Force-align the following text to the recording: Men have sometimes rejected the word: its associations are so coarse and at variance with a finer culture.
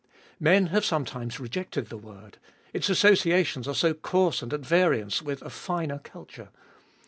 Men 0.39 0.65
have 0.73 0.83
sometimes 0.83 1.39
rejected 1.39 1.89
the 1.89 1.97
word: 1.99 2.39
its 2.73 2.89
associations 2.89 3.67
are 3.67 3.75
so 3.75 3.93
coarse 3.93 4.41
and 4.41 4.51
at 4.51 4.61
variance 4.61 5.21
with 5.21 5.43
a 5.43 5.51
finer 5.51 5.99
culture. 5.99 6.49